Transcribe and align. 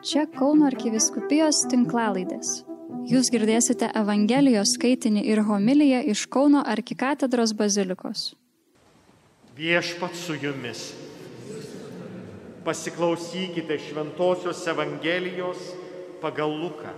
Čia 0.00 0.22
Kauno 0.32 0.64
arkiviskupijos 0.64 1.58
tinklalaidės. 1.68 2.62
Jūs 3.04 3.28
girdėsite 3.28 3.90
Evangelijos 4.00 4.70
skaitinį 4.78 5.26
ir 5.28 5.42
homiliją 5.44 5.98
iš 6.08 6.22
Kauno 6.32 6.62
arkikatedros 6.64 7.52
bazilikos. 7.52 8.30
Viešpat 9.58 10.16
su 10.16 10.38
jumis. 10.40 10.94
Pasiklausykite 12.64 13.76
Šventojios 13.76 14.62
Evangelijos 14.72 15.66
pagal 16.22 16.54
Luką. 16.62 16.94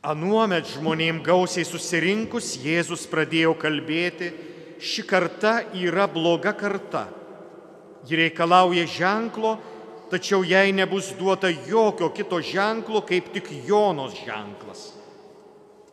Anuomet 0.00 0.70
žmonėm 0.72 1.20
gausiai 1.28 1.68
susirinkus 1.68 2.54
Jėzus 2.64 3.04
pradėjo 3.12 3.52
kalbėti, 3.60 4.32
ši 4.80 5.04
karta 5.12 5.58
yra 5.76 6.08
bloga 6.08 6.54
karta. 6.56 7.04
Ji 8.04 8.16
reikalauja 8.20 8.84
ženklo, 8.86 9.56
tačiau 10.12 10.44
jai 10.44 10.72
nebus 10.72 11.12
duota 11.18 11.48
jokio 11.48 12.10
kito 12.12 12.40
ženklo, 12.40 13.00
kaip 13.06 13.32
tik 13.32 13.48
Jonos 13.66 14.14
ženklas. 14.24 14.92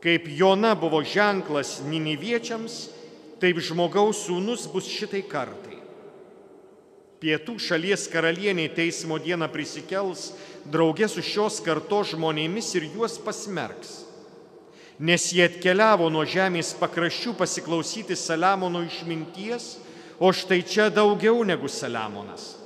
Kaip 0.01 0.27
Jona 0.27 0.73
buvo 0.75 1.03
ženklas 1.05 1.79
Niniviečiams, 1.85 2.89
taip 3.39 3.61
žmogaus 3.61 4.25
sūnus 4.25 4.67
bus 4.71 4.89
šitai 4.89 5.21
kartai. 5.29 5.77
Pietų 7.21 7.59
šalies 7.61 8.07
karalieniai 8.09 8.71
teismo 8.73 9.19
dieną 9.21 9.45
prisikels 9.53 10.31
draugė 10.73 11.05
su 11.05 11.21
šios 11.21 11.59
kartos 11.61 12.15
žmonėmis 12.15 12.71
ir 12.79 12.87
juos 12.95 13.19
pasmerks. 13.21 13.99
Nes 15.01 15.27
jie 15.33 15.45
atkeliavo 15.45 16.09
nuo 16.13 16.25
žemės 16.25 16.73
pakraščių 16.77 17.35
pasiklausyti 17.37 18.17
Saliamono 18.17 18.81
išminties, 18.85 19.75
o 20.21 20.29
štai 20.29 20.61
čia 20.61 20.91
daugiau 20.93 21.41
negu 21.41 21.65
Saliamonas. 21.65 22.61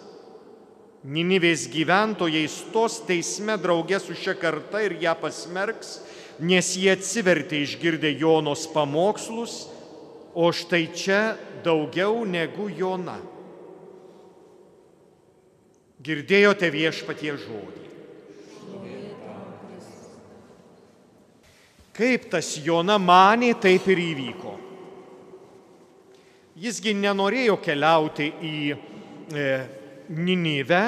Ninivės 1.08 1.70
gyventojai 1.72 2.44
stos 2.52 2.98
teisme 3.08 3.56
draugė 3.62 4.02
su 4.04 4.16
šia 4.18 4.34
karta 4.36 4.82
ir 4.84 4.98
ją 5.00 5.14
pasmerks, 5.22 6.02
nes 6.44 6.74
jie 6.76 6.92
atsivertė 6.92 7.62
išgirdę 7.64 8.12
Jonos 8.20 8.66
pamokslus, 8.74 9.70
o 10.36 10.52
štai 10.52 10.90
čia 10.92 11.22
daugiau 11.64 12.26
negu 12.28 12.68
Jona. 12.68 13.22
Girdėjote 16.04 16.68
viešpatie 16.76 17.38
žodį. 17.40 17.86
Kaip 21.96 22.28
tas 22.34 22.58
Jona 22.60 23.00
manė, 23.00 23.54
taip 23.56 23.88
ir 23.88 24.04
įvyko. 24.12 24.58
Jisgi 26.56 26.94
nenorėjo 26.96 27.58
keliauti 27.60 28.30
į 28.48 28.56
e, 28.72 29.48
Ninive, 30.16 30.84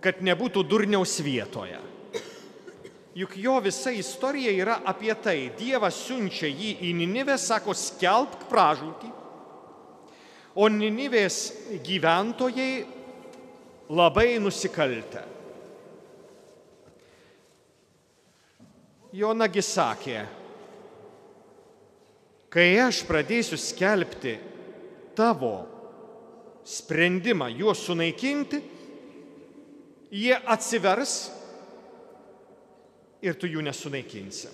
kad 0.00 0.20
nebūtų 0.24 0.62
durniaus 0.64 1.18
vietoje. 1.20 1.80
Juk 3.20 3.34
jo 3.36 3.58
visa 3.60 3.90
istorija 3.92 4.52
yra 4.54 4.78
apie 4.86 5.12
tai. 5.20 5.50
Dievas 5.58 5.98
siunčia 6.06 6.48
jį 6.48 6.76
į 6.88 6.94
Ninivę, 7.02 7.36
sako, 7.36 7.74
skelbk 7.76 8.46
pražūtį. 8.48 9.10
O 10.56 10.70
Ninivės 10.72 11.42
gyventojai 11.84 12.86
labai 13.90 14.38
nusikaltę. 14.40 15.26
Jonagi 19.20 19.62
sakė, 19.66 20.20
kai 22.50 22.74
aš 22.82 23.04
pradėsiu 23.06 23.58
skelbti 23.60 24.34
tavo 25.16 25.54
sprendimą 26.66 27.48
juos 27.54 27.84
sunaikinti, 27.86 28.60
jie 30.10 30.34
atsivers 30.34 31.14
ir 33.22 33.38
tu 33.38 33.48
jų 33.50 33.62
nesunaikinsi. 33.64 34.50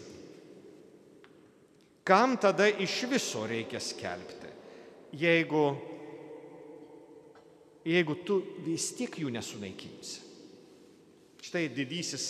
Kam 2.07 2.37
tada 2.39 2.69
iš 2.71 3.01
viso 3.11 3.43
reikia 3.49 3.81
skelbti, 3.83 4.53
jeigu 5.19 5.65
jeigu 7.87 8.17
tu 8.27 8.41
vis 8.67 8.91
tiek 8.99 9.19
jų 9.23 9.31
nesunaikinsi? 9.35 10.23
Štai 11.47 11.69
didysis, 11.71 12.25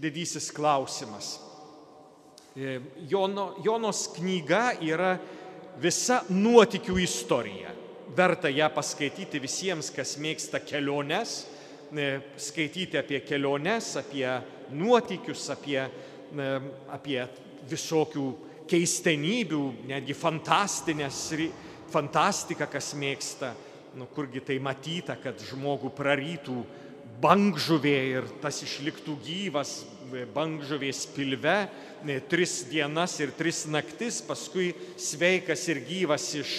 didysis 0.00 0.48
klausimas. 0.54 1.34
E, 2.56 2.80
Jono, 3.08 3.54
Jonos 3.64 4.10
knyga 4.12 4.74
yra 4.84 5.14
visa 5.80 6.20
nuotikių 6.28 6.98
istorija. 7.00 7.72
Verta 8.12 8.50
ją 8.52 8.68
paskaityti 8.74 9.40
visiems, 9.40 9.88
kas 9.94 10.18
mėgsta 10.20 10.60
keliones, 10.60 11.46
e, 11.96 12.20
skaityti 12.36 13.00
apie 13.00 13.22
keliones, 13.24 13.94
apie 13.96 14.26
nuotikius, 14.76 15.48
apie, 15.54 15.80
e, 15.80 16.52
apie 16.92 17.24
visokių 17.70 18.26
keistenybių, 18.68 19.62
netgi 19.88 20.12
fantastinės, 20.12 21.24
fantastiką, 21.92 22.68
kas 22.68 22.92
mėgsta 22.92 23.54
nu 23.94 24.06
kurgi 24.12 24.40
tai 24.44 24.58
matyta, 24.60 25.16
kad 25.20 25.40
žmogų 25.40 25.90
prarytų 25.96 26.62
bangžuvė 27.22 27.98
ir 28.12 28.28
tas 28.42 28.62
išliktų 28.64 29.16
gyvas 29.24 29.82
bangžuvės 30.34 31.04
pilve 31.14 31.56
tris 32.30 32.62
dienas 32.70 33.18
ir 33.22 33.32
tris 33.38 33.64
naktis, 33.70 34.20
paskui 34.24 34.72
sveikas 35.00 35.66
ir 35.72 35.82
gyvas 35.86 36.28
iš 36.38 36.54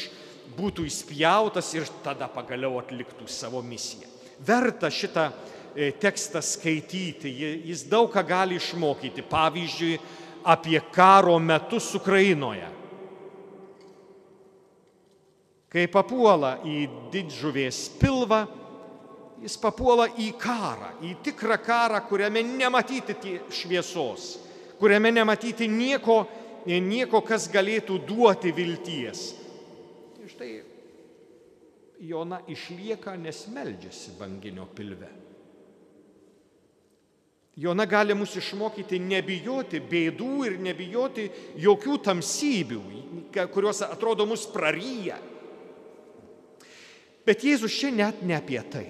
būtų 0.58 0.86
įspjautas 0.90 1.74
ir 1.76 1.90
tada 2.06 2.30
pagaliau 2.32 2.78
atliktų 2.82 3.28
savo 3.28 3.62
misiją. 3.66 4.10
Verta 4.44 4.90
šitą 4.92 5.30
e, 5.30 5.92
tekstą 5.92 6.42
skaityti, 6.44 7.32
jis 7.70 7.86
daug 7.90 8.12
ką 8.14 8.24
gali 8.28 8.60
išmokyti. 8.60 9.26
Pavyzdžiui, 9.30 9.98
apie 10.44 10.80
karo 10.92 11.38
metus 11.40 11.94
Ukrainoje 11.96 12.70
Kai 15.74 15.88
papuola 15.90 16.60
į 16.70 16.84
didžuvės 17.10 17.88
pilvą, 17.98 18.44
jis 19.44 19.58
papuola 19.60 20.08
į 20.20 20.32
karą, 20.40 20.94
į 21.04 21.18
tikrą 21.26 21.58
karą, 21.64 22.00
kuriame 22.08 22.44
nematyti 22.48 23.36
šviesos, 23.52 24.38
kuriame 24.80 25.12
nematyti 25.12 25.68
nieko, 25.68 26.24
nieko 26.66 27.22
kas 27.28 27.50
galėtų 27.52 28.00
duoti 28.08 28.54
vilties. 28.56 29.26
Ir 30.24 30.32
štai 30.32 30.54
Jona 32.04 32.42
išlieka, 32.52 33.18
nes 33.20 33.46
meldžiasi 33.52 34.16
banginio 34.20 34.66
pilve. 34.76 35.12
Jona 37.56 37.86
gali 37.86 38.16
mus 38.18 38.34
išmokyti 38.40 38.98
nebijoti 38.98 39.78
bėdų 39.86 40.32
ir 40.48 40.58
nebijoti 40.64 41.28
jokių 41.62 42.00
tamsybių, 42.08 42.82
kurios 43.54 43.84
atrodo 43.86 44.26
mus 44.26 44.48
praryja. 44.50 45.20
Bet 47.24 47.46
Jėzus 47.46 47.76
čia 47.78 47.92
net 47.94 48.24
ne 48.26 48.36
apie 48.40 48.60
tai. 48.74 48.88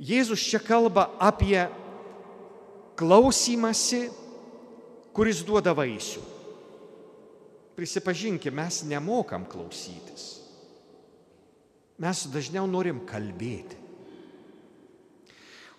Jėzus 0.00 0.40
čia 0.40 0.58
kalba 0.64 1.10
apie 1.20 1.60
klausimąsi, 2.96 4.06
kuris 5.12 5.42
duoda 5.44 5.74
vaisių. 5.76 6.22
Prisipažinkime, 7.76 8.56
mes 8.62 8.82
nemokam 8.88 9.44
klausytis. 9.48 10.40
Mes 12.00 12.24
dažniau 12.32 12.64
norim 12.68 13.02
kalbėti. 13.08 13.76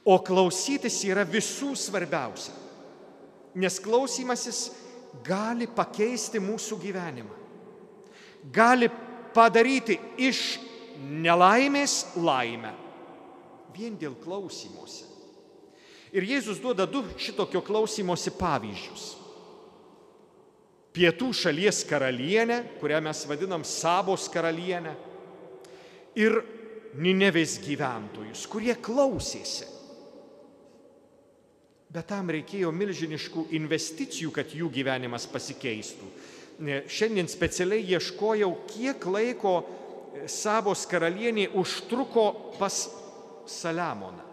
O 0.05 0.17
klausytis 0.25 0.99
yra 1.05 1.25
visų 1.25 1.73
svarbiausia. 1.77 2.53
Nes 3.57 3.77
klausymasis 3.83 4.69
gali 5.25 5.67
pakeisti 5.69 6.41
mūsų 6.41 6.77
gyvenimą. 6.81 7.37
Gali 8.53 8.89
padaryti 9.33 9.97
iš 10.17 10.59
nelaimės 11.01 12.15
laimę. 12.17 12.73
Vien 13.75 13.95
dėl 13.99 14.15
klausymosi. 14.19 15.07
Ir 16.11 16.27
Jėzus 16.27 16.59
duoda 16.59 16.85
du 16.89 17.05
šitokio 17.19 17.61
klausymosi 17.63 18.33
pavyzdžius. 18.35 19.05
Pietų 20.91 21.29
šalies 21.31 21.85
karalienę, 21.87 22.65
kurią 22.81 22.99
mes 23.05 23.23
vadinam 23.29 23.63
Sabos 23.63 24.27
karalienę, 24.31 24.91
ir 26.19 26.41
Ninevės 26.91 27.53
gyventojus, 27.63 28.43
kurie 28.51 28.73
klausėsi. 28.75 29.63
Bet 31.91 32.09
tam 32.09 32.27
reikėjo 32.35 32.67
milžiniškų 32.75 33.45
investicijų, 33.55 34.33
kad 34.35 34.51
jų 34.51 34.67
gyvenimas 34.75 35.23
pasikeistų. 35.31 36.09
Šiandien 36.91 37.31
specialiai 37.31 37.85
ieškojau, 37.95 38.51
kiek 38.73 39.07
laiko 39.07 39.53
Sabos 40.27 40.83
karalienė 40.91 41.47
užtruko 41.55 42.25
pas 42.59 42.83
Saliamoną. 43.51 44.27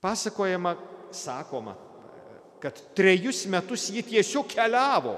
Pasakojama, 0.00 0.76
sakoma, 1.10 1.74
kad 2.60 2.78
trejus 2.94 3.46
metus 3.50 3.88
ji 3.90 4.02
tiesiog 4.06 4.48
keliavo 4.54 5.16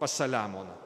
pas 0.00 0.16
Saliamoną. 0.18 0.82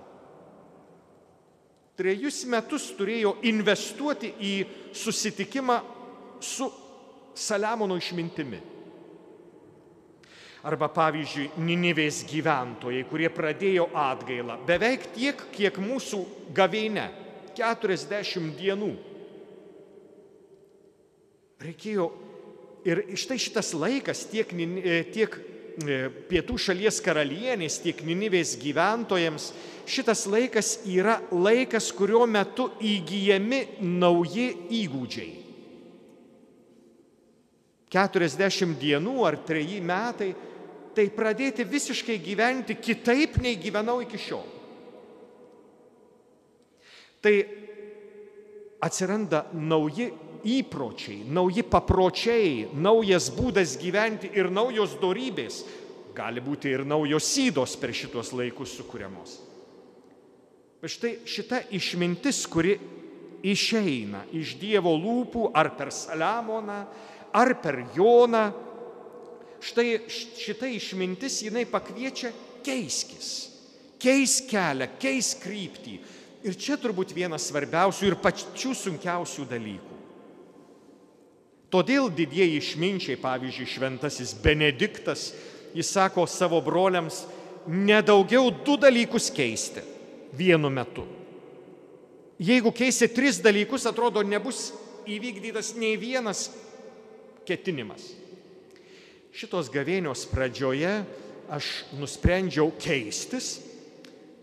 trejus 1.97 2.45
metus 2.45 2.91
turėjo 2.97 3.39
investuoti 3.49 4.33
į 4.37 4.55
susitikimą 4.93 5.77
su 6.45 6.69
Saliamono 7.37 7.97
išmintimi. 7.97 8.59
Arba 10.67 10.89
pavyzdžiui, 10.91 11.51
Ninivės 11.63 12.23
gyventojai, 12.27 13.05
kurie 13.07 13.29
pradėjo 13.31 13.87
atgailą 13.95 14.57
beveik 14.67 15.05
tiek, 15.15 15.45
kiek 15.55 15.79
mūsų 15.79 16.25
gaveinė- 16.57 17.07
40 17.57 18.55
dienų. 18.61 18.93
Reikėjo 21.67 22.11
ir 22.87 23.03
štai 23.19 23.39
šitas 23.41 23.73
laikas 23.75 24.27
tiek, 24.31 24.53
tiek 25.15 25.39
E, 25.77 25.97
pietų 26.31 26.57
šalies 26.57 27.03
karalienės, 27.05 27.83
tiek 27.85 27.99
Ninivės 28.01 28.55
gyventojams, 28.57 29.51
šitas 29.85 30.23
laikas 30.25 30.79
yra 30.89 31.19
laikas, 31.29 31.91
kurio 31.93 32.23
metu 32.25 32.71
įgyjami 32.81 33.83
nauji 33.85 34.47
įgūdžiai. 34.79 35.35
40 37.93 38.73
dienų 38.81 39.19
ar 39.29 39.37
3 39.45 39.77
metai 39.85 40.31
tai 40.97 41.11
pradėti 41.13 41.69
visiškai 41.69 42.17
gyventi 42.25 42.79
kitaip, 42.81 43.37
nei 43.45 43.61
gyvenau 43.61 44.01
iki 44.01 44.17
šiol. 44.17 44.56
Tai 47.25 47.35
atsiranda 48.87 49.47
nauji 49.53 50.11
įpročiai, 50.47 51.25
nauji 51.27 51.65
papročiai, 51.67 52.69
naujas 52.75 53.31
būdas 53.35 53.75
gyventi 53.81 54.31
ir 54.37 54.51
naujos 54.53 54.95
darybės, 55.01 55.63
gali 56.17 56.41
būti 56.41 56.71
ir 56.73 56.85
naujos 56.89 57.27
sydos 57.29 57.75
per 57.81 57.93
šitos 57.97 58.33
laikus 58.37 58.77
sukūriamos. 58.79 59.41
Bet 60.81 60.93
štai 60.93 61.13
šita 61.27 61.63
išmintis, 61.75 62.45
kuri 62.53 62.77
išeina 63.47 64.25
iš 64.37 64.57
Dievo 64.61 64.93
lūpų 64.97 65.51
ar 65.57 65.73
per 65.77 65.91
Saliamoną, 65.95 66.79
ar 67.37 67.53
per 67.63 67.83
Joną, 67.97 68.45
štai 69.67 70.05
šita 70.07 70.69
išmintis 70.71 71.41
jinai 71.47 71.65
pakviečia 71.69 72.31
keiskis, 72.65 73.31
keis 74.03 74.41
kelią, 74.49 74.89
keis 75.01 75.35
kryptį. 75.43 75.99
Ir 76.47 76.55
čia 76.55 76.77
turbūt 76.79 77.11
vienas 77.17 77.49
svarbiausių 77.51 78.07
ir 78.07 78.19
pačių 78.23 78.73
sunkiausių 78.79 79.47
dalykų. 79.51 79.97
Todėl 81.75 82.07
didieji 82.15 82.61
išminčiai, 82.61 83.19
pavyzdžiui, 83.19 83.67
šventasis 83.67 84.37
Benediktas, 84.45 85.33
jis 85.75 85.91
sako 85.91 86.29
savo 86.31 86.61
broliams, 86.63 87.25
nedaugiau 87.67 88.53
du 88.65 88.77
dalykus 88.79 89.27
keisti 89.35 89.83
vienu 90.39 90.71
metu. 90.71 91.03
Jeigu 92.39 92.71
keisi 92.71 93.09
tris 93.11 93.41
dalykus, 93.43 93.89
atrodo, 93.89 94.23
nebus 94.23 94.71
įvykdytas 95.09 95.73
nei 95.81 95.97
vienas 95.99 96.47
ketinimas. 97.49 98.13
Šitos 99.35 99.67
gavėnios 99.73 100.23
pradžioje 100.31 101.01
aš 101.53 101.73
nusprendžiau 101.99 102.71
keistis 102.79 103.57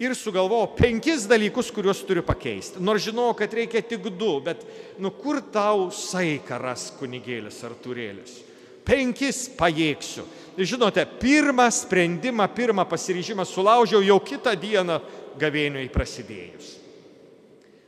ir 0.03 0.15
sugalvojau 0.17 0.73
penkis 0.77 1.25
dalykus, 1.29 1.71
kuriuos 1.73 2.03
turiu 2.07 2.23
pakeisti. 2.25 2.81
Nors 2.83 3.05
žinau, 3.05 3.31
kad 3.38 3.53
reikia 3.53 3.81
tik 3.85 4.09
du, 4.19 4.35
bet 4.44 4.63
nu 5.01 5.11
kur 5.15 5.41
tau 5.53 5.89
saiką 5.94 6.59
ras 6.61 6.89
kunigėlis 7.00 7.59
ar 7.65 7.75
turėlis? 7.83 8.38
Penkis 8.83 9.45
pajėgsiu. 9.55 10.25
Žinote, 10.59 11.05
pirmą 11.19 11.65
sprendimą, 11.71 12.50
pirmą 12.53 12.85
pasiryžimą 12.85 13.45
sulaužiau 13.47 14.03
jau 14.05 14.19
kitą 14.21 14.53
dieną 14.59 15.00
gavėniui 15.39 15.89
prasidėjus. 15.89 16.73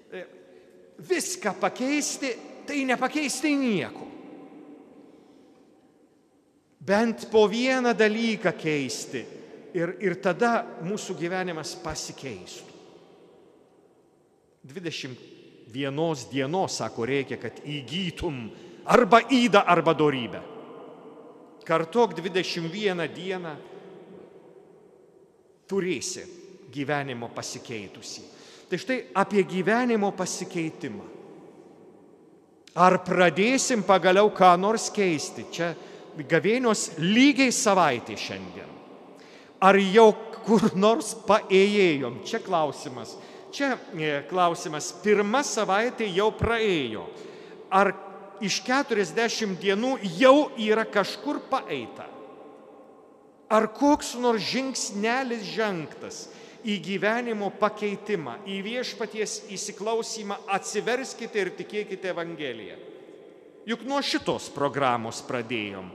E, 0.10 0.26
viską 1.12 1.54
pakeisti, 1.62 2.32
tai 2.66 2.82
nepakeisti 2.88 3.54
nieko. 3.60 4.08
Bent 6.86 7.28
po 7.32 7.48
vieną 7.50 7.94
dalyką 7.98 8.54
keisti 8.58 9.26
ir, 9.76 9.96
ir 10.04 10.16
tada 10.24 10.64
mūsų 10.86 11.18
gyvenimas 11.20 11.76
pasikeistų. 11.84 12.74
21 14.66 16.26
dienos, 16.32 16.80
sako, 16.80 17.06
reikia, 17.06 17.38
kad 17.38 17.60
įgytum 17.62 18.48
arba 18.90 19.22
įdą, 19.30 19.62
arba 19.62 19.94
darybę. 19.94 20.42
Kartok 21.66 22.16
21 22.18 23.06
dieną 23.14 23.56
turėsi 25.70 26.26
gyvenimo 26.74 27.30
pasikeitusi. 27.34 28.22
Tai 28.70 28.78
štai 28.82 29.00
apie 29.18 29.44
gyvenimo 29.46 30.12
pasikeitimą. 30.18 31.06
Ar 32.76 32.98
pradėsim 33.06 33.86
pagaliau 33.88 34.32
ką 34.36 34.52
nors 34.60 34.90
keisti? 34.94 35.46
Čia 35.54 35.72
gavėnios 36.30 36.96
lygiai 37.00 37.54
savaitė 37.54 38.18
šiandien. 38.20 38.72
Ar 39.66 39.78
jau 39.80 40.12
kur 40.46 40.68
nors 40.78 41.14
paėjėjom? 41.26 42.20
Čia 42.28 42.42
klausimas. 42.44 43.16
Čia 43.56 43.76
e, 43.96 44.20
klausimas. 44.30 44.92
Pirma 45.02 45.42
savaitė 45.48 46.10
jau 46.12 46.30
praėjo. 46.36 47.06
Ar 47.74 47.94
iš 48.44 48.60
40 48.68 49.56
dienų 49.62 49.96
jau 50.20 50.52
yra 50.60 50.86
kažkur 50.86 51.40
paeita? 51.50 52.06
Ar 53.50 53.70
koks 53.74 54.16
nors 54.20 54.44
žingsnelis 54.52 55.46
žengtas 55.56 56.26
į 56.66 56.80
gyvenimo 56.82 57.52
pakeitimą, 57.60 58.40
į 58.50 58.58
viešpaties 58.66 59.44
įsiklausimą, 59.54 60.40
atsiverskite 60.58 61.44
ir 61.44 61.54
tikėkite 61.58 62.10
Evangeliją. 62.10 62.80
Juk 63.70 63.86
nuo 63.86 64.02
šitos 64.06 64.50
programos 64.54 65.22
pradėjom. 65.26 65.88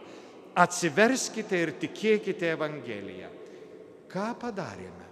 Atsiverskite 0.59 1.59
ir 1.59 1.75
tikėkite 1.83 2.55
Evangeliją. 2.55 3.31
Ką 4.11 4.33
padarėme? 4.43 5.07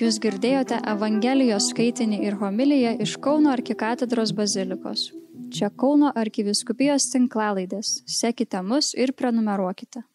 Jūs 0.00 0.16
girdėjote 0.24 0.78
Evangelijos 0.94 1.68
skaitinį 1.74 2.22
ir 2.24 2.38
homiliją 2.40 2.94
iš 3.04 3.18
Kauno 3.26 3.52
arkikatedros 3.52 4.32
bazilikos. 4.38 5.10
Čia 5.52 5.68
Kauno 5.76 6.08
arkiviskupijos 6.24 7.10
tinklalaidės. 7.12 7.98
Sekite 8.08 8.64
mus 8.64 8.94
ir 8.96 9.12
prenumeruokite. 9.12 10.06